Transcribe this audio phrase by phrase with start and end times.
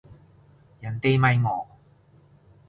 [0.79, 1.67] 人哋咪哦